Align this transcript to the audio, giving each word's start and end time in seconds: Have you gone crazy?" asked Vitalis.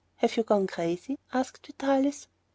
Have 0.15 0.35
you 0.35 0.41
gone 0.41 0.65
crazy?" 0.65 1.19
asked 1.31 1.67
Vitalis. 1.67 2.27